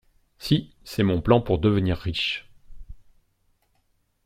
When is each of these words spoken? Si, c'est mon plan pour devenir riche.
Si, 0.39 0.73
c'est 0.83 1.03
mon 1.03 1.21
plan 1.21 1.41
pour 1.41 1.59
devenir 1.59 1.95
riche. 1.95 2.49